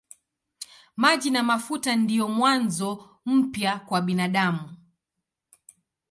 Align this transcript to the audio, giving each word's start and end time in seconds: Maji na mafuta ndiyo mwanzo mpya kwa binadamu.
Maji 1.01 1.29
na 1.31 1.41
mafuta 1.43 1.91
ndiyo 2.01 2.27
mwanzo 2.37 2.89
mpya 3.37 3.73
kwa 3.85 3.99
binadamu. 4.05 4.65